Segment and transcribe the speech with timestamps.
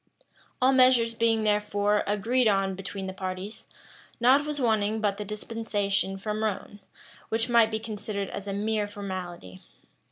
[0.59, 3.67] All measures being, therefore, agreed on between the parties,
[4.19, 6.79] nought was wanting but the dispensation from Rome,
[7.29, 9.61] which might be considered as a mere formality.